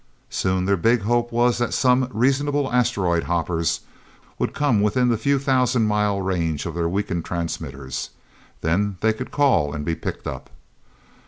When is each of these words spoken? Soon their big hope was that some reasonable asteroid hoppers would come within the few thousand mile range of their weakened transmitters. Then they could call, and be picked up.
Soon 0.31 0.65
their 0.65 0.77
big 0.77 1.01
hope 1.01 1.31
was 1.31 1.59
that 1.59 1.75
some 1.75 2.09
reasonable 2.11 2.73
asteroid 2.73 3.25
hoppers 3.25 3.81
would 4.39 4.51
come 4.55 4.81
within 4.81 5.09
the 5.09 5.15
few 5.17 5.37
thousand 5.37 5.83
mile 5.85 6.19
range 6.21 6.65
of 6.65 6.73
their 6.73 6.89
weakened 6.89 7.23
transmitters. 7.23 8.09
Then 8.61 8.97
they 9.01 9.13
could 9.13 9.29
call, 9.29 9.75
and 9.75 9.85
be 9.85 9.93
picked 9.93 10.25
up. 10.25 10.49